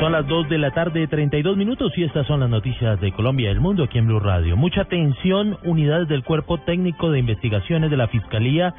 Son 0.00 0.12
las 0.12 0.26
2 0.26 0.48
de 0.48 0.56
la 0.56 0.70
tarde, 0.70 1.06
32 1.06 1.58
minutos 1.58 1.92
y 1.94 2.04
estas 2.04 2.26
son 2.26 2.40
las 2.40 2.48
noticias 2.48 2.98
de 3.02 3.12
Colombia 3.12 3.48
y 3.48 3.52
el 3.52 3.60
mundo 3.60 3.84
aquí 3.84 3.98
en 3.98 4.06
Blue 4.06 4.18
Radio. 4.18 4.56
Mucha 4.56 4.80
atención, 4.80 5.58
unidades 5.62 6.08
del 6.08 6.24
Cuerpo 6.24 6.56
Técnico 6.56 7.10
de 7.10 7.18
Investigaciones 7.18 7.90
de 7.90 7.98
la 7.98 8.08
Fiscalía 8.08 8.74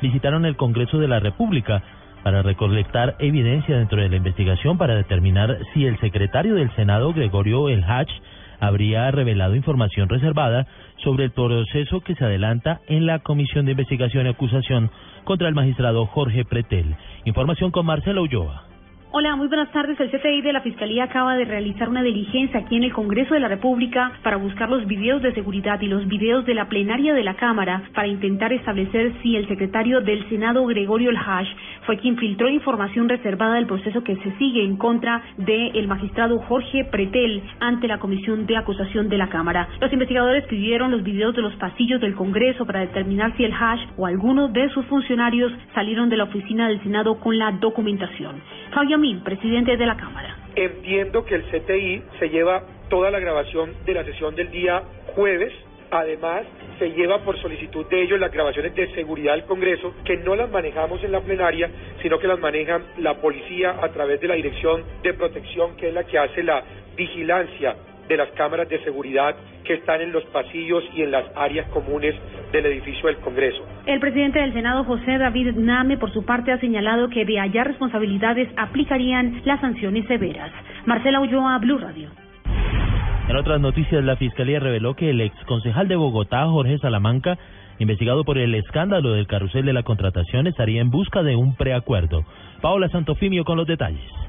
visitaron 0.00 0.46
el 0.46 0.56
Congreso 0.56 0.96
de 0.96 1.08
la 1.08 1.20
República 1.20 1.82
para 2.22 2.40
recolectar 2.40 3.16
evidencia 3.18 3.76
dentro 3.76 4.00
de 4.00 4.08
la 4.08 4.16
investigación 4.16 4.78
para 4.78 4.94
determinar 4.94 5.58
si 5.74 5.84
el 5.84 6.00
secretario 6.00 6.54
del 6.54 6.74
Senado, 6.74 7.12
Gregorio 7.12 7.68
El 7.68 7.84
Hach, 7.84 8.10
habría 8.58 9.10
revelado 9.10 9.54
información 9.54 10.08
reservada 10.08 10.66
sobre 11.04 11.24
el 11.24 11.32
proceso 11.32 12.00
que 12.00 12.14
se 12.14 12.24
adelanta 12.24 12.80
en 12.86 13.04
la 13.04 13.18
Comisión 13.18 13.66
de 13.66 13.72
Investigación 13.72 14.24
y 14.24 14.30
Acusación 14.30 14.90
contra 15.24 15.48
el 15.48 15.54
magistrado 15.54 16.06
Jorge 16.06 16.46
Pretel. 16.46 16.96
Información 17.26 17.70
con 17.72 17.84
Marcelo 17.84 18.22
Ulloa. 18.22 18.71
Hola, 19.14 19.36
muy 19.36 19.46
buenas 19.46 19.70
tardes. 19.72 20.00
El 20.00 20.10
CTI 20.10 20.40
de 20.40 20.54
la 20.54 20.62
Fiscalía 20.62 21.04
acaba 21.04 21.36
de 21.36 21.44
realizar 21.44 21.86
una 21.86 22.02
diligencia 22.02 22.60
aquí 22.60 22.76
en 22.76 22.84
el 22.84 22.94
Congreso 22.94 23.34
de 23.34 23.40
la 23.40 23.48
República 23.48 24.10
para 24.22 24.38
buscar 24.38 24.70
los 24.70 24.86
videos 24.86 25.20
de 25.20 25.34
seguridad 25.34 25.78
y 25.82 25.86
los 25.86 26.08
videos 26.08 26.46
de 26.46 26.54
la 26.54 26.70
plenaria 26.70 27.12
de 27.12 27.22
la 27.22 27.34
Cámara 27.34 27.82
para 27.94 28.08
intentar 28.08 28.54
establecer 28.54 29.12
si 29.22 29.36
el 29.36 29.46
secretario 29.48 30.00
del 30.00 30.26
Senado, 30.30 30.64
Gregorio 30.64 31.10
El 31.10 31.18
Hash, 31.18 31.48
fue 31.84 31.98
quien 31.98 32.16
filtró 32.16 32.48
información 32.48 33.06
reservada 33.06 33.56
del 33.56 33.66
proceso 33.66 34.02
que 34.02 34.16
se 34.16 34.32
sigue 34.38 34.64
en 34.64 34.78
contra 34.78 35.22
del 35.36 35.86
magistrado 35.88 36.38
Jorge 36.38 36.86
Pretel 36.86 37.42
ante 37.60 37.88
la 37.88 37.98
Comisión 37.98 38.46
de 38.46 38.56
Acusación 38.56 39.10
de 39.10 39.18
la 39.18 39.28
Cámara. 39.28 39.68
Los 39.78 39.92
investigadores 39.92 40.46
pidieron 40.46 40.90
los 40.90 41.02
videos 41.02 41.36
de 41.36 41.42
los 41.42 41.54
pasillos 41.56 42.00
del 42.00 42.14
Congreso 42.14 42.64
para 42.64 42.80
determinar 42.80 43.36
si 43.36 43.44
el 43.44 43.52
Hash 43.52 43.88
o 43.98 44.06
alguno 44.06 44.48
de 44.48 44.70
sus 44.70 44.86
funcionarios 44.86 45.52
salieron 45.74 46.08
de 46.08 46.16
la 46.16 46.24
oficina 46.24 46.66
del 46.68 46.82
Senado 46.82 47.20
con 47.20 47.36
la 47.36 47.52
documentación. 47.52 48.36
Presidente 49.24 49.76
de 49.76 49.84
la 49.84 49.96
Cámara. 49.96 50.36
Entiendo 50.54 51.24
que 51.24 51.34
el 51.34 51.42
CTI 51.46 52.02
se 52.20 52.28
lleva 52.28 52.62
toda 52.88 53.10
la 53.10 53.18
grabación 53.18 53.74
de 53.84 53.94
la 53.94 54.04
sesión 54.04 54.36
del 54.36 54.48
día 54.52 54.80
jueves. 55.16 55.52
Además, 55.90 56.44
se 56.78 56.92
lleva 56.92 57.18
por 57.24 57.36
solicitud 57.42 57.84
de 57.86 58.00
ellos 58.00 58.20
las 58.20 58.30
grabaciones 58.30 58.72
de 58.76 58.94
seguridad 58.94 59.32
del 59.32 59.44
Congreso, 59.44 59.92
que 60.04 60.18
no 60.18 60.36
las 60.36 60.50
manejamos 60.52 61.02
en 61.02 61.10
la 61.10 61.20
plenaria, 61.20 61.68
sino 62.00 62.20
que 62.20 62.28
las 62.28 62.38
maneja 62.38 62.80
la 62.98 63.14
policía 63.14 63.76
a 63.82 63.88
través 63.88 64.20
de 64.20 64.28
la 64.28 64.34
Dirección 64.34 64.84
de 65.02 65.14
Protección, 65.14 65.76
que 65.76 65.88
es 65.88 65.94
la 65.94 66.04
que 66.04 66.18
hace 66.18 66.44
la 66.44 66.62
vigilancia 66.96 67.74
de 68.08 68.16
las 68.16 68.30
cámaras 68.30 68.68
de 68.68 68.82
seguridad 68.84 69.34
que 69.64 69.74
están 69.74 70.00
en 70.00 70.12
los 70.12 70.24
pasillos 70.26 70.84
y 70.94 71.02
en 71.02 71.10
las 71.10 71.24
áreas 71.36 71.68
comunes 71.70 72.14
del 72.52 72.66
edificio 72.66 73.06
del 73.06 73.16
Congreso. 73.18 73.64
El 73.86 74.00
presidente 74.00 74.40
del 74.40 74.52
Senado, 74.52 74.84
José 74.84 75.18
David 75.18 75.52
Name, 75.56 75.96
por 75.96 76.12
su 76.12 76.24
parte, 76.24 76.52
ha 76.52 76.58
señalado 76.58 77.08
que 77.08 77.24
de 77.24 77.38
hallar 77.38 77.68
responsabilidades 77.68 78.48
aplicarían 78.56 79.42
las 79.44 79.60
sanciones 79.60 80.06
severas. 80.06 80.50
Marcela 80.86 81.20
Ulloa, 81.20 81.58
Blue 81.58 81.78
Radio. 81.78 82.10
En 83.28 83.36
otras 83.36 83.60
noticias, 83.60 84.04
la 84.04 84.16
Fiscalía 84.16 84.58
reveló 84.58 84.94
que 84.94 85.10
el 85.10 85.20
exconcejal 85.20 85.88
de 85.88 85.96
Bogotá, 85.96 86.44
Jorge 86.46 86.78
Salamanca, 86.78 87.38
investigado 87.78 88.24
por 88.24 88.36
el 88.36 88.54
escándalo 88.54 89.12
del 89.12 89.26
carrusel 89.26 89.64
de 89.64 89.72
la 89.72 89.84
contratación, 89.84 90.46
estaría 90.46 90.80
en 90.80 90.90
busca 90.90 91.22
de 91.22 91.36
un 91.36 91.54
preacuerdo. 91.56 92.24
Paola 92.60 92.88
Santofimio 92.88 93.44
con 93.44 93.56
los 93.56 93.66
detalles. 93.66 94.21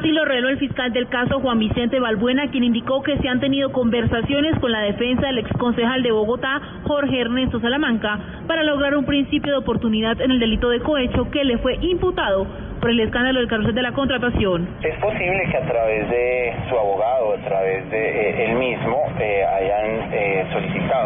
Así 0.00 0.12
lo 0.12 0.24
reveló 0.24 0.48
el 0.48 0.56
fiscal 0.56 0.94
del 0.94 1.08
caso 1.08 1.40
Juan 1.40 1.58
Vicente 1.58 2.00
Balbuena, 2.00 2.50
quien 2.50 2.64
indicó 2.64 3.02
que 3.02 3.18
se 3.18 3.28
han 3.28 3.38
tenido 3.38 3.70
conversaciones 3.70 4.58
con 4.58 4.72
la 4.72 4.80
defensa 4.80 5.26
del 5.26 5.40
exconcejal 5.40 6.02
de 6.02 6.10
Bogotá, 6.10 6.58
Jorge 6.84 7.20
Ernesto 7.20 7.60
Salamanca, 7.60 8.18
para 8.46 8.64
lograr 8.64 8.96
un 8.96 9.04
principio 9.04 9.52
de 9.52 9.58
oportunidad 9.58 10.18
en 10.22 10.30
el 10.30 10.40
delito 10.40 10.70
de 10.70 10.80
cohecho 10.80 11.30
que 11.30 11.44
le 11.44 11.58
fue 11.58 11.76
imputado 11.82 12.46
por 12.80 12.88
el 12.88 13.00
escándalo 13.00 13.40
del 13.40 13.48
carrusel 13.48 13.74
de 13.74 13.82
la 13.82 13.92
contratación. 13.92 14.66
Es 14.82 14.96
posible 15.00 15.42
que 15.50 15.56
a 15.58 15.66
través 15.68 16.08
de 16.08 16.54
su 16.70 16.78
abogado, 16.78 17.34
a 17.34 17.44
través 17.44 17.90
de 17.90 17.98
eh, 17.98 18.44
él 18.46 18.56
mismo, 18.56 18.96
eh, 19.20 19.44
hayan 19.44 20.12
eh, 20.14 20.29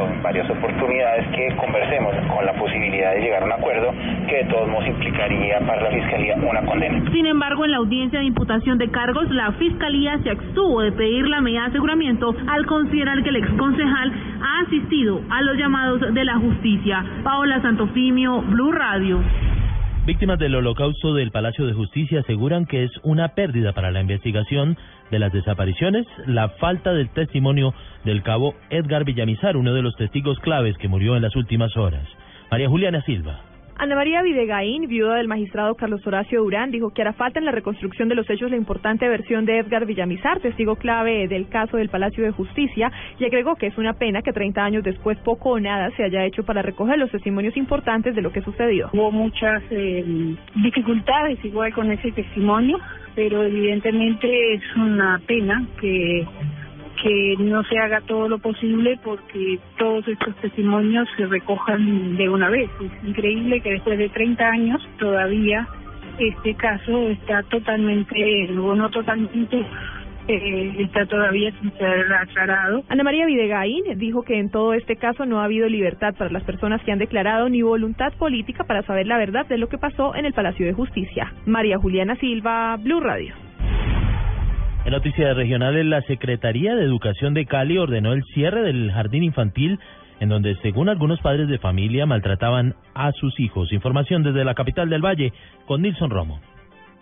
en 0.02 0.22
varias 0.22 0.48
oportunidades 0.50 1.26
que 1.28 1.54
conversemos 1.56 2.14
con 2.34 2.44
la 2.44 2.52
posibilidad 2.54 3.14
de 3.14 3.20
llegar 3.20 3.42
a 3.42 3.46
un 3.46 3.52
acuerdo 3.52 3.92
que 4.28 4.36
de 4.36 4.44
todos 4.44 4.68
modos 4.68 4.86
implicaría 4.86 5.60
para 5.60 5.82
la 5.82 5.90
Fiscalía 5.90 6.36
una 6.36 6.62
condena. 6.62 7.10
Sin 7.12 7.26
embargo, 7.26 7.64
en 7.64 7.70
la 7.70 7.76
audiencia 7.78 8.18
de 8.18 8.26
imputación 8.26 8.78
de 8.78 8.90
cargos, 8.90 9.30
la 9.30 9.52
Fiscalía 9.52 10.18
se 10.22 10.30
abstuvo 10.30 10.82
de 10.82 10.92
pedir 10.92 11.28
la 11.28 11.40
medida 11.40 11.62
de 11.62 11.66
aseguramiento 11.68 12.34
al 12.48 12.66
considerar 12.66 13.22
que 13.22 13.30
el 13.30 13.36
exconcejal 13.36 14.12
ha 14.42 14.66
asistido 14.66 15.20
a 15.30 15.42
los 15.42 15.56
llamados 15.56 16.00
de 16.12 16.24
la 16.24 16.36
justicia. 16.36 17.04
Paola 17.22 17.60
Santofimio, 17.62 18.42
Blue 18.42 18.72
Radio. 18.72 19.20
Víctimas 20.06 20.38
del 20.38 20.54
holocausto 20.54 21.14
del 21.14 21.30
Palacio 21.30 21.66
de 21.66 21.72
Justicia 21.72 22.20
aseguran 22.20 22.66
que 22.66 22.84
es 22.84 22.90
una 23.04 23.28
pérdida 23.28 23.72
para 23.72 23.90
la 23.90 24.02
investigación 24.02 24.76
de 25.10 25.18
las 25.18 25.32
desapariciones 25.32 26.06
la 26.26 26.50
falta 26.50 26.92
del 26.92 27.08
testimonio 27.08 27.72
del 28.04 28.22
cabo 28.22 28.54
Edgar 28.68 29.04
Villamizar, 29.06 29.56
uno 29.56 29.72
de 29.72 29.80
los 29.80 29.96
testigos 29.96 30.38
claves 30.40 30.76
que 30.76 30.88
murió 30.88 31.16
en 31.16 31.22
las 31.22 31.34
últimas 31.36 31.74
horas. 31.78 32.06
María 32.50 32.68
Juliana 32.68 33.00
Silva. 33.00 33.53
Ana 33.76 33.96
María 33.96 34.22
Videgaín, 34.22 34.86
viuda 34.86 35.16
del 35.16 35.26
magistrado 35.26 35.74
Carlos 35.74 36.06
Horacio 36.06 36.42
Durán, 36.42 36.70
dijo 36.70 36.90
que 36.90 37.02
hará 37.02 37.12
falta 37.12 37.40
en 37.40 37.44
la 37.44 37.50
reconstrucción 37.50 38.08
de 38.08 38.14
los 38.14 38.28
hechos 38.30 38.48
la 38.48 38.56
importante 38.56 39.08
versión 39.08 39.44
de 39.44 39.58
Edgar 39.58 39.84
Villamizar, 39.84 40.38
testigo 40.40 40.76
clave 40.76 41.26
del 41.26 41.48
caso 41.48 41.76
del 41.76 41.88
Palacio 41.88 42.22
de 42.22 42.30
Justicia, 42.30 42.92
y 43.18 43.24
agregó 43.24 43.56
que 43.56 43.66
es 43.66 43.76
una 43.76 43.94
pena 43.94 44.22
que 44.22 44.32
30 44.32 44.62
años 44.62 44.84
después 44.84 45.18
poco 45.18 45.50
o 45.50 45.60
nada 45.60 45.90
se 45.96 46.04
haya 46.04 46.24
hecho 46.24 46.44
para 46.44 46.62
recoger 46.62 46.98
los 46.98 47.10
testimonios 47.10 47.56
importantes 47.56 48.14
de 48.14 48.22
lo 48.22 48.30
que 48.30 48.42
sucedió. 48.42 48.90
Hubo 48.92 49.10
muchas 49.10 49.60
eh, 49.70 50.36
dificultades 50.62 51.44
igual 51.44 51.74
con 51.74 51.90
ese 51.90 52.12
testimonio, 52.12 52.78
pero 53.16 53.42
evidentemente 53.42 54.54
es 54.54 54.62
una 54.76 55.20
pena 55.26 55.66
que 55.80 56.24
que 57.02 57.36
no 57.38 57.62
se 57.64 57.78
haga 57.78 58.00
todo 58.02 58.28
lo 58.28 58.38
posible 58.38 58.98
porque 59.02 59.58
todos 59.78 60.06
estos 60.08 60.34
testimonios 60.36 61.08
se 61.16 61.26
recojan 61.26 62.16
de 62.16 62.28
una 62.28 62.48
vez. 62.50 62.70
Es 62.80 63.08
increíble 63.08 63.60
que 63.60 63.72
después 63.72 63.98
de 63.98 64.08
30 64.08 64.44
años 64.44 64.88
todavía 64.98 65.68
este 66.18 66.54
caso 66.54 67.08
está 67.08 67.42
totalmente, 67.44 68.48
o 68.58 68.74
no 68.74 68.90
totalmente, 68.90 69.64
eh, 70.28 70.74
está 70.78 71.06
todavía 71.06 71.52
sin 71.60 71.72
ser 71.72 72.12
aclarado. 72.12 72.82
Ana 72.88 73.02
María 73.02 73.26
Videgaín 73.26 73.82
dijo 73.96 74.22
que 74.22 74.38
en 74.38 74.50
todo 74.50 74.74
este 74.74 74.96
caso 74.96 75.26
no 75.26 75.40
ha 75.40 75.44
habido 75.44 75.68
libertad 75.68 76.14
para 76.16 76.30
las 76.30 76.44
personas 76.44 76.82
que 76.82 76.92
han 76.92 76.98
declarado 76.98 77.48
ni 77.48 77.62
voluntad 77.62 78.12
política 78.14 78.64
para 78.64 78.82
saber 78.82 79.06
la 79.06 79.18
verdad 79.18 79.46
de 79.46 79.58
lo 79.58 79.68
que 79.68 79.78
pasó 79.78 80.14
en 80.14 80.24
el 80.24 80.32
Palacio 80.32 80.66
de 80.66 80.72
Justicia. 80.72 81.32
María 81.46 81.78
Juliana 81.78 82.16
Silva, 82.16 82.76
Blue 82.76 83.00
Radio. 83.00 83.43
En 84.84 84.90
noticias 84.90 85.34
regionales, 85.34 85.86
la 85.86 86.02
Secretaría 86.02 86.74
de 86.74 86.84
Educación 86.84 87.32
de 87.32 87.46
Cali 87.46 87.78
ordenó 87.78 88.12
el 88.12 88.22
cierre 88.34 88.62
del 88.62 88.92
jardín 88.92 89.22
infantil 89.22 89.78
en 90.20 90.28
donde, 90.28 90.56
según 90.56 90.90
algunos 90.90 91.20
padres 91.20 91.48
de 91.48 91.58
familia, 91.58 92.04
maltrataban 92.04 92.74
a 92.94 93.10
sus 93.12 93.40
hijos. 93.40 93.72
Información 93.72 94.22
desde 94.22 94.44
la 94.44 94.54
capital 94.54 94.90
del 94.90 95.02
Valle 95.02 95.32
con 95.66 95.80
Nilson 95.80 96.10
Romo. 96.10 96.38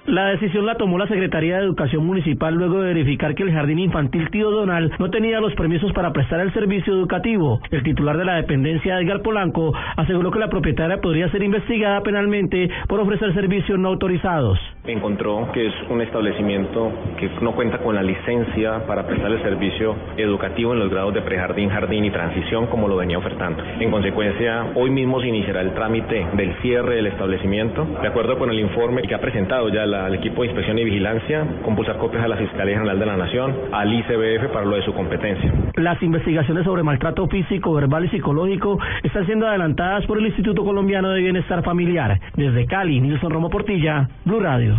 La 0.06 0.26
decisión 0.26 0.64
la 0.64 0.76
tomó 0.76 0.96
la 0.96 1.08
Secretaría 1.08 1.56
de 1.56 1.64
Educación 1.64 2.06
Municipal 2.06 2.54
luego 2.54 2.80
de 2.80 2.94
verificar 2.94 3.34
que 3.34 3.42
el 3.42 3.52
Jardín 3.52 3.80
Infantil 3.80 4.30
Tío 4.30 4.50
Donal 4.50 4.92
no 4.98 5.10
tenía 5.10 5.40
los 5.40 5.54
permisos 5.54 5.92
para 5.92 6.12
prestar 6.12 6.38
el 6.40 6.52
servicio 6.52 6.92
educativo. 6.92 7.60
El 7.70 7.82
titular 7.82 8.16
de 8.16 8.24
la 8.24 8.36
dependencia, 8.36 9.00
Edgar 9.00 9.22
Polanco, 9.22 9.72
aseguró 9.96 10.30
que 10.30 10.40
la 10.40 10.48
propietaria 10.48 11.00
podría 11.00 11.30
ser 11.30 11.42
investigada 11.42 12.00
penalmente 12.02 12.70
por 12.86 13.00
ofrecer 13.00 13.34
servicios 13.34 13.78
no 13.78 13.88
autorizados. 13.88 14.58
Encontró 14.84 15.48
que 15.52 15.68
es 15.68 15.74
un 15.90 16.02
establecimiento 16.02 16.90
que 17.16 17.30
no 17.40 17.52
cuenta 17.52 17.78
con 17.78 17.94
la 17.94 18.02
licencia 18.02 18.84
para 18.84 19.06
prestar 19.06 19.30
el 19.30 19.40
servicio 19.40 19.94
educativo 20.16 20.72
en 20.72 20.80
los 20.80 20.90
grados 20.90 21.14
de 21.14 21.22
prejardín, 21.22 21.68
jardín 21.68 22.04
y 22.04 22.10
transición 22.10 22.66
como 22.66 22.88
lo 22.88 22.96
venía 22.96 23.16
ofertando. 23.16 23.62
En 23.78 23.92
consecuencia, 23.92 24.72
hoy 24.74 24.90
mismo 24.90 25.20
se 25.20 25.28
iniciará 25.28 25.60
el 25.60 25.72
trámite 25.72 26.26
del 26.32 26.54
cierre 26.62 26.96
del 26.96 27.06
establecimiento, 27.06 27.84
de 28.02 28.08
acuerdo 28.08 28.36
con 28.38 28.50
el 28.50 28.58
informe 28.58 29.02
que 29.02 29.14
ha 29.14 29.20
presentado 29.20 29.68
ya 29.68 29.84
al 29.84 30.14
equipo 30.16 30.42
de 30.42 30.48
inspección 30.48 30.76
y 30.80 30.84
vigilancia, 30.84 31.46
compulsar 31.62 31.98
copias 31.98 32.24
a 32.24 32.28
la 32.28 32.36
Fiscalía 32.36 32.74
General 32.74 32.98
de 32.98 33.06
la 33.06 33.16
Nación, 33.16 33.54
al 33.70 33.92
ICBF 33.92 34.52
para 34.52 34.66
lo 34.66 34.74
de 34.74 34.82
su 34.82 34.92
competencia. 34.94 35.52
Las 35.76 36.02
investigaciones 36.02 36.64
sobre 36.64 36.82
maltrato 36.82 37.28
físico, 37.28 37.72
verbal 37.72 38.06
y 38.06 38.08
psicológico 38.08 38.80
están 39.04 39.26
siendo 39.26 39.46
adelantadas 39.46 40.04
por 40.06 40.18
el 40.18 40.26
Instituto 40.26 40.64
Colombiano 40.64 41.10
de 41.10 41.20
Bienestar 41.20 41.62
Familiar. 41.62 42.18
Desde 42.34 42.66
Cali, 42.66 43.00
Nilson 43.00 43.30
Romo 43.30 43.48
Portilla, 43.48 44.08
Blue 44.24 44.40
Radio. 44.40 44.71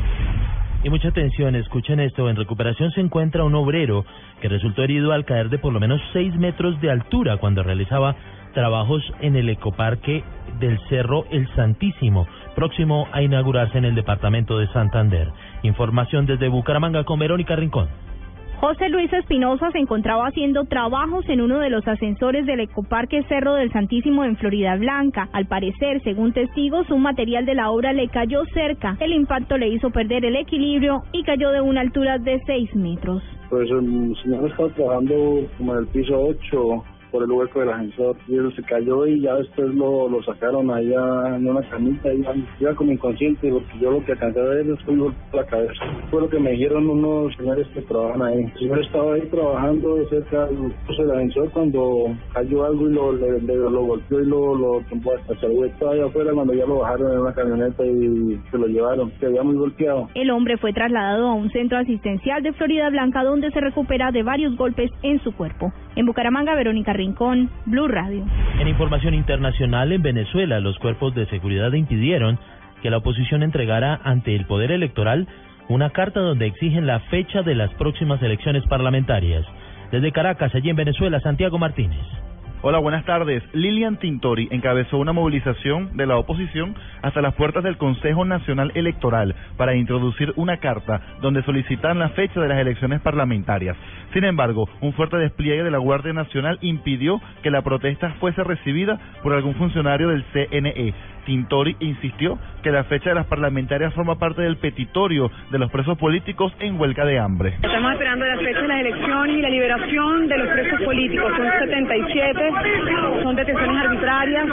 Y 0.83 0.89
mucha 0.89 1.07
atención, 1.07 1.55
escuchen 1.55 2.01
esto, 2.01 2.29
en 2.29 2.35
recuperación 2.35 2.91
se 2.91 2.99
encuentra 2.99 3.45
un 3.45 3.55
obrero 3.55 4.05
que 4.41 4.49
resultó 4.49 4.83
herido 4.83 5.13
al 5.13 5.23
caer 5.23 5.49
de 5.49 5.57
por 5.57 5.71
lo 5.71 5.79
menos 5.79 6.01
6 6.11 6.35
metros 6.35 6.79
de 6.81 6.91
altura 6.91 7.37
cuando 7.37 7.63
realizaba 7.63 8.15
trabajos 8.53 9.01
en 9.21 9.35
el 9.37 9.49
ecoparque 9.49 10.23
del 10.59 10.77
Cerro 10.89 11.25
El 11.31 11.47
Santísimo, 11.55 12.27
próximo 12.55 13.07
a 13.13 13.21
inaugurarse 13.21 13.77
en 13.77 13.85
el 13.85 13.95
departamento 13.95 14.59
de 14.59 14.67
Santander. 14.73 15.29
Información 15.63 16.25
desde 16.25 16.49
Bucaramanga 16.49 17.05
con 17.05 17.17
Verónica 17.17 17.55
Rincón. 17.55 17.87
José 18.59 18.87
Luis 18.89 19.11
Espinosa 19.11 19.71
se 19.71 19.79
encontraba 19.79 20.27
haciendo 20.27 20.63
trabajos 20.65 21.27
en 21.27 21.41
uno 21.41 21.59
de 21.59 21.69
los 21.69 21.85
ascensores 21.87 22.45
del 22.45 22.61
Ecoparque 22.61 23.23
Cerro 23.23 23.55
del 23.55 23.71
Santísimo 23.71 24.23
en 24.23 24.37
Florida 24.37 24.75
Blanca. 24.77 25.27
Al 25.33 25.47
parecer, 25.47 26.01
según 26.03 26.31
testigos, 26.31 26.89
un 26.89 27.01
material 27.01 27.45
de 27.45 27.55
la 27.55 27.71
obra 27.71 27.91
le 27.91 28.07
cayó 28.07 28.45
cerca. 28.53 28.95
El 29.01 29.11
impacto 29.11 29.57
le 29.57 29.67
hizo 29.67 29.89
perder 29.89 30.23
el 30.23 30.37
equilibrio 30.37 31.03
y 31.11 31.23
cayó 31.23 31.51
de 31.51 31.61
una 31.61 31.81
altura 31.81 32.19
de 32.19 32.39
6 32.45 32.75
metros. 32.75 33.21
Pues 33.49 33.69
el 33.69 34.15
señor 34.23 34.49
estaba 34.49 34.69
trabajando 34.69 35.13
como 35.57 35.73
en 35.73 35.79
el 35.79 35.87
piso 35.87 36.17
8 36.17 36.83
por 37.13 37.23
el 37.23 37.31
hueco 37.31 37.59
del 37.59 37.69
ascensor 37.69 38.17
y 38.27 38.39
eso 38.39 38.49
se 38.51 38.63
cayó 38.63 39.05
y 39.05 39.21
ya 39.21 39.35
después 39.35 39.73
lo, 39.75 40.09
lo 40.09 40.21
sacaron 40.23 40.71
allá 40.71 41.35
en 41.35 41.47
una 41.47 41.61
camita 41.69 42.11
y 42.11 42.25
iba 42.59 42.73
como 42.73 42.91
inconsciente 42.91 43.51
porque 43.51 43.79
yo 43.79 43.91
lo 43.91 44.03
que 44.03 44.13
alcancé 44.13 44.41
a 44.41 44.43
ver 44.43 44.67
es 44.67 44.87
un 44.87 44.99
golpe 44.99 45.17
la 45.31 45.45
cabeza. 45.45 45.85
Fue 46.09 46.21
lo 46.21 46.29
que 46.29 46.39
me 46.39 46.51
dijeron 46.51 46.89
unos 46.89 47.35
señores 47.35 47.67
que 47.67 47.81
trabajan 47.83 48.23
ahí. 48.23 48.39
El 48.39 48.59
señor 48.59 48.79
estaba 48.79 49.13
ahí 49.13 49.21
trabajando 49.29 50.09
cerca 50.09 50.47
del 50.47 51.11
ascensor 51.11 51.51
cuando 51.51 52.15
cayó 52.33 52.65
algo 52.65 52.89
y 52.89 52.93
lo, 52.93 53.11
lo 53.11 53.83
golpeó 53.83 54.19
y 54.19 54.25
lo, 54.25 54.55
lo 54.55 54.81
tumbó 54.89 55.13
hasta 55.13 55.39
se 55.39 55.65
estaba 55.65 55.91
allá 55.91 56.05
afuera 56.05 56.31
cuando 56.33 56.53
ya 56.53 56.65
lo 56.65 56.79
bajaron 56.79 57.13
en 57.13 57.19
una 57.19 57.33
camioneta 57.33 57.85
y 57.85 58.41
se 58.49 58.57
lo 58.57 58.65
llevaron. 58.65 59.11
Se 59.19 59.27
había 59.27 59.43
muy 59.43 59.55
golpeado. 59.55 60.09
El 60.15 60.31
hombre 60.31 60.57
fue 60.57 60.73
trasladado 60.73 61.27
a 61.27 61.33
un 61.35 61.51
centro 61.51 61.77
asistencial 61.77 62.41
de 62.41 62.53
Florida 62.53 62.89
Blanca 62.89 63.23
donde 63.23 63.51
se 63.51 63.61
recupera 63.61 64.11
de 64.11 64.23
varios 64.23 64.55
golpes 64.57 64.89
en 65.03 65.21
su 65.23 65.31
cuerpo. 65.35 65.71
En 65.95 66.07
Bucaramanga, 66.07 66.55
Verónica 66.55 66.93
En 68.59 68.67
información 68.67 69.13
internacional, 69.13 69.91
en 69.91 70.01
Venezuela, 70.01 70.59
los 70.59 70.77
cuerpos 70.79 71.13
de 71.15 71.25
seguridad 71.27 71.71
impidieron 71.73 72.39
que 72.81 72.89
la 72.89 72.97
oposición 72.97 73.43
entregara 73.43 73.99
ante 74.03 74.35
el 74.35 74.45
Poder 74.45 74.71
Electoral 74.71 75.27
una 75.69 75.91
carta 75.91 76.19
donde 76.19 76.47
exigen 76.47 76.87
la 76.87 76.99
fecha 76.99 77.41
de 77.41 77.55
las 77.55 77.73
próximas 77.75 78.21
elecciones 78.21 78.63
parlamentarias. 78.67 79.45
Desde 79.91 80.11
Caracas, 80.11 80.53
allí 80.55 80.69
en 80.69 80.75
Venezuela, 80.75 81.19
Santiago 81.21 81.57
Martínez. 81.57 82.22
Hola, 82.65 82.79
buenas 82.79 83.03
tardes. 83.03 83.43
Lilian 83.51 83.97
Tintori 83.97 84.47
encabezó 84.49 84.97
una 84.97 85.11
movilización 85.11 85.97
de 85.97 86.05
la 86.07 86.15
oposición 86.15 86.75
hasta 87.01 87.21
las 87.21 87.33
puertas 87.33 87.61
del 87.61 87.75
Consejo 87.75 88.23
Nacional 88.23 88.71
Electoral 88.73 89.35
para 89.57 89.75
introducir 89.75 90.31
una 90.37 90.55
carta 90.61 91.01
donde 91.21 91.43
solicitan 91.43 91.99
la 91.99 92.11
fecha 92.11 92.39
de 92.39 92.47
las 92.47 92.59
elecciones 92.59 93.01
parlamentarias. 93.01 93.75
Sin 94.13 94.23
embargo, 94.23 94.69
un 94.79 94.93
fuerte 94.93 95.17
despliegue 95.17 95.61
de 95.61 95.71
la 95.71 95.77
Guardia 95.77 96.13
Nacional 96.13 96.57
impidió 96.61 97.19
que 97.41 97.51
la 97.51 97.63
protesta 97.63 98.11
fuese 98.21 98.41
recibida 98.45 98.97
por 99.23 99.33
algún 99.33 99.55
funcionario 99.55 100.07
del 100.07 100.23
CNE. 100.31 100.93
Tintori 101.25 101.75
insistió 101.79 102.37
que 102.61 102.71
la 102.71 102.83
fecha 102.85 103.09
de 103.09 103.15
las 103.15 103.27
parlamentarias 103.27 103.93
forma 103.93 104.15
parte 104.15 104.41
del 104.41 104.57
petitorio 104.57 105.29
de 105.51 105.59
los 105.59 105.69
presos 105.71 105.97
políticos 105.97 106.53
en 106.59 106.79
huelga 106.79 107.05
de 107.05 107.19
hambre. 107.19 107.55
Estamos 107.61 107.91
esperando 107.93 108.25
la 108.25 108.37
fecha 108.37 108.61
de 108.61 108.67
las 108.67 108.79
elecciones 108.79 109.37
y 109.37 109.41
la 109.41 109.49
liberación 109.49 110.27
de 110.27 110.37
los 110.37 110.47
presos 110.47 110.81
políticos. 110.81 111.31
Son 111.35 111.51
77, 111.59 112.51
son 113.23 113.35
detenciones 113.35 113.85
arbitrarias, 113.85 114.47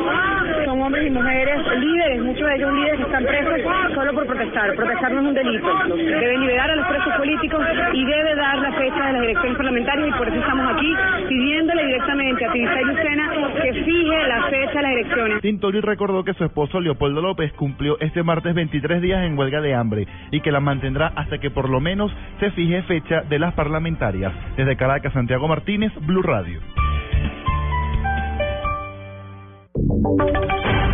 son 0.65 0.83
hombres 0.83 1.07
y 1.07 1.11
mujeres 1.11 1.59
líderes, 1.79 2.23
muchos 2.23 2.47
de 2.47 2.57
ellos 2.57 2.73
líderes 2.73 2.97
que 2.97 3.03
están 3.03 3.25
presos 3.25 3.61
solo 3.95 4.15
por 4.15 4.27
protestar. 4.27 4.75
Protestar 4.75 5.13
no 5.13 5.21
es 5.21 5.27
un 5.27 5.35
delito. 5.35 5.69
Deben 5.97 6.41
liberar 6.41 6.71
a 6.71 6.77
los 6.77 6.87
presos 6.87 7.15
políticos 7.15 7.65
y 7.93 8.05
debe 8.05 8.35
dar 8.35 8.59
la 8.59 8.73
fecha 8.73 9.07
de 9.07 9.13
las 9.13 9.23
elecciones 9.23 9.57
parlamentarias 9.57 10.09
y 10.09 10.13
por 10.13 10.29
eso 10.29 10.39
estamos 10.39 10.73
aquí 10.75 10.95
pidiéndole 11.29 11.87
directamente 11.87 12.45
a 12.45 12.53
Tibisay 12.53 12.85
Lucena 12.85 13.31
que 13.63 13.73
fije 13.73 14.29
la 14.29 14.40
fecha 14.71 14.79
de 14.79 14.83
las 14.83 14.93
elecciones. 14.93 15.43
Tintori 15.43 15.81
recordó 15.81 16.25
que 16.25 16.35
su 16.35 16.45
esposo 16.45 16.81
Leopoldo 16.81 17.21
López 17.21 17.53
cumplió 17.55 17.99
este 18.01 18.23
martes 18.23 18.55
23 18.55 19.03
días 19.03 19.25
en 19.25 19.39
huelga 19.39 19.61
de 19.61 19.75
hambre 19.75 20.07
y 20.31 20.41
que 20.41 20.53
la 20.53 20.61
mantendrá 20.61 21.09
hasta 21.17 21.39
que 21.39 21.51
por 21.51 21.69
lo 21.69 21.81
menos 21.81 22.13
se 22.39 22.51
fije 22.53 22.83
fecha 22.83 23.23
de 23.23 23.39
las 23.39 23.55
parlamentarias. 23.55 24.33
Desde 24.57 24.77
Caracas, 24.77 25.13
Santiago 25.13 25.49
Martínez, 25.49 25.93
Blue 26.07 26.23
Radio. 26.23 26.61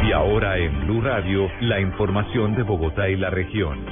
Y 0.06 0.12
ahora 0.12 0.58
en 0.58 0.86
Blue 0.86 1.00
Radio, 1.00 1.50
la 1.60 1.80
información 1.80 2.54
de 2.54 2.62
Bogotá 2.62 3.08
y 3.08 3.16
la 3.16 3.30
región. 3.30 3.84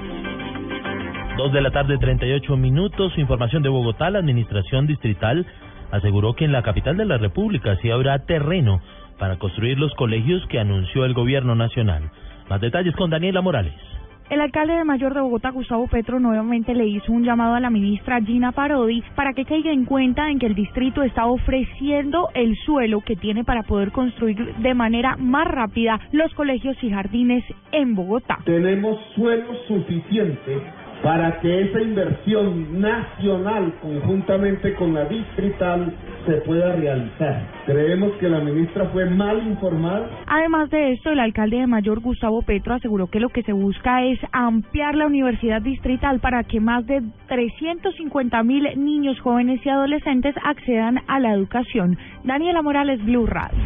Dos 1.37 1.53
de 1.53 1.61
la 1.61 1.73
tarde, 1.73 1.99
38 1.99 2.57
minutos. 2.57 3.13
Información 3.19 3.63
de 3.63 3.69
Bogotá. 3.69 4.09
La 4.11 4.21
administración 4.21 4.87
distrital 4.87 5.45
aseguró 5.91 6.35
que 6.35 6.45
en 6.45 6.53
la 6.53 6.63
capital 6.63 6.97
de 6.97 7.05
la 7.05 7.19
República 7.19 7.77
sí 7.83 7.91
habrá 7.91 8.21
terreno 8.21 8.81
para 9.19 9.39
construir 9.39 9.79
los 9.79 9.95
colegios 9.95 10.47
que 10.49 10.59
anunció 10.59 11.05
el 11.05 11.15
gobierno 11.15 11.55
nacional. 11.55 12.11
Más 12.49 12.61
detalles 12.61 12.95
con 12.97 13.11
Daniela 13.11 13.41
Morales. 13.41 13.75
El 14.31 14.41
alcalde 14.41 14.73
de 14.73 14.85
Mayor 14.85 15.13
de 15.13 15.21
Bogotá, 15.21 15.51
Gustavo 15.51 15.87
Petro, 15.87 16.19
nuevamente 16.19 16.75
le 16.75 16.87
hizo 16.87 17.13
un 17.13 17.25
llamado 17.25 17.55
a 17.55 17.61
la 17.61 17.69
ministra 17.69 18.23
Gina 18.23 18.53
Parodi 18.53 19.03
para 19.15 19.35
que 19.35 19.45
caiga 19.45 19.71
en 19.71 19.85
cuenta 19.85 20.31
en 20.31 20.39
que 20.39 20.47
el 20.47 20.55
distrito 20.55 21.03
está 21.03 21.27
ofreciendo 21.27 22.31
el 22.35 22.57
suelo 22.65 23.03
que 23.03 23.17
tiene 23.17 23.45
para 23.45 23.65
poder 23.65 23.93
construir 23.93 24.55
de 24.57 24.75
manera 24.75 25.17
más 25.19 25.47
rápida 25.47 26.01
los 26.13 26.33
colegios 26.33 26.75
y 26.83 26.91
jardines 26.91 27.45
en 27.73 27.95
Bogotá. 27.95 28.39
Tenemos 28.47 28.99
suelo 29.15 29.55
suficiente 29.69 30.63
para 31.05 31.39
que 31.41 31.65
esa 31.65 31.83
inversión 31.83 32.81
nacional 32.81 33.75
conjuntamente 33.83 34.75
con 34.75 34.95
la 34.95 35.05
distrital 35.05 35.93
se 36.25 36.33
pueda 36.47 36.75
realizar. 36.77 37.47
Creemos 37.67 38.13
que 38.15 38.27
la 38.31 38.41
ministra 38.41 38.87
fue 38.87 39.05
mal 39.11 39.47
informada. 39.47 40.09
Además 40.27 40.71
de 40.71 40.93
esto, 40.93 41.11
el 41.11 41.21
alcalde 41.21 41.59
de 41.59 41.67
Mayor, 41.67 42.01
Gustavo 42.01 42.41
Petro, 42.41 42.73
aseguró 42.73 43.09
que 43.09 43.21
lo 43.21 43.29
que 43.29 43.43
se 43.43 43.53
busca 43.53 44.03
es 44.03 44.19
ampliar 44.33 44.95
la 44.95 45.07
universidad 45.07 45.61
distrital 45.61 46.21
para 46.21 46.43
que 46.45 46.59
más 46.59 46.87
de 46.87 47.03
350 47.29 48.43
mil 48.43 48.67
niños, 48.83 49.21
jóvenes 49.21 49.61
y 49.63 49.69
adolescentes 49.69 50.35
accedan 50.43 51.01
a 51.07 51.21
la 51.21 51.35
educación. 51.35 51.99
Daniela 52.25 52.63
Morales, 52.63 53.05
Blue 53.05 53.27
Radio. 53.27 53.59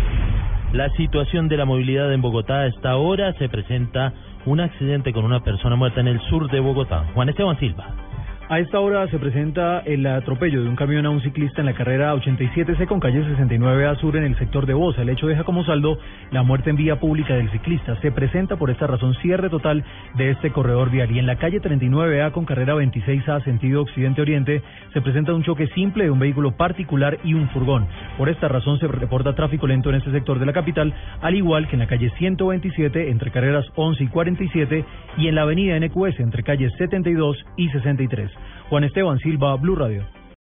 La 0.73 0.91
situación 0.97 1.49
de 1.49 1.57
la 1.57 1.65
movilidad 1.65 2.13
en 2.13 2.21
Bogotá 2.21 2.61
a 2.61 2.67
esta 2.67 2.97
hora 2.97 3.33
se 3.39 3.49
presenta 3.49 4.13
un 4.47 4.61
accidente 4.61 5.13
con 5.13 5.25
una 5.25 5.41
persona 5.41 5.77
muerta 5.77 6.01
en 6.01 6.09
el 6.09 6.21
sur 6.29 6.51
de 6.51 6.61
Bogotá. 6.61 7.05
Juan 7.15 7.29
Esteban 7.29 7.59
Silva. 7.59 8.08
A 8.51 8.61
esta 8.61 8.81
hora 8.81 9.07
se 9.09 9.19
presenta 9.19 9.81
el 9.81 10.07
atropello 10.07 10.63
de 10.63 10.71
un 10.71 10.75
camión 10.75 11.05
a 11.05 11.11
un 11.11 11.21
ciclista 11.21 11.61
en 11.61 11.67
la 11.67 11.75
carrera 11.75 12.15
87C 12.15 12.87
con 12.87 12.99
calle 12.99 13.23
69A 13.23 14.01
Sur 14.01 14.17
en 14.17 14.25
el 14.25 14.39
sector 14.39 14.65
de 14.65 14.73
Bosa. 14.73 15.03
El 15.03 15.11
hecho 15.11 15.27
deja 15.27 15.45
como 15.45 15.67
saldo 15.67 15.99
la 16.31 16.43
muerte 16.43 16.71
en 16.71 16.77
vía 16.77 16.99
pública 16.99 17.35
del 17.35 17.51
ciclista. 17.51 18.01
Se 18.01 18.11
presenta 18.11 18.57
por 18.57 18.71
esta 18.71 18.87
razón 18.87 19.15
cierre 19.17 19.51
total 19.51 19.85
de 20.15 20.31
este 20.31 20.51
corredor 20.51 20.91
vial. 20.91 21.15
En 21.15 21.27
la 21.27 21.37
calle 21.37 21.61
39A 21.61 22.33
con 22.33 22.47
carrera 22.47 22.75
26A 22.75 23.45
sentido 23.45 23.83
occidente-oriente 23.83 24.63
se 24.95 25.03
presenta 25.03 25.35
un 25.35 25.45
choque 25.45 25.67
simple 25.75 26.05
de 26.05 26.11
un 26.11 26.19
vehículo 26.19 26.53
particular 26.53 27.19
y 27.25 27.35
un 27.35 27.51
furgón. 27.51 27.87
Por 28.17 28.31
esta 28.31 28.49
razón 28.49 28.79
se 28.79 28.89
reporta 28.89 29.35
tráfico 29.35 29.67
lento 29.67 29.91
en 29.91 29.97
este 29.97 30.11
sector 30.11 30.39
de 30.39 30.47
la 30.47 30.55
capital, 30.55 30.95
al 31.21 31.35
igual 31.35 31.69
que 31.69 31.75
en 31.75 31.81
la 31.81 31.87
calle 31.87 32.11
127 32.17 33.11
entre 33.11 33.31
carreras 33.31 33.67
11 33.75 34.05
y 34.05 34.09
47 34.09 34.85
y 35.19 35.29
en 35.29 35.35
la 35.35 35.43
avenida 35.43 35.79
NQS 35.79 36.21
entre 36.21 36.43
calles 36.43 36.73
72 36.79 37.37
y 37.59 37.69
63. 37.69 38.38
Juan 38.71 38.85
Esteban 38.85 39.19
Silva, 39.19 39.57
Blue 39.57 39.75
Radio. 39.75 40.18